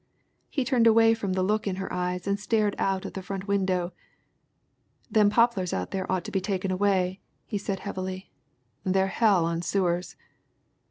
[0.49, 3.47] He turned away from the look in her eyes and stared out of the front
[3.47, 3.93] window.
[5.09, 8.31] 1 'Them poplars out there ought to be taken away,' he said heavily.
[8.83, 10.15] 'They're hell on sewers.'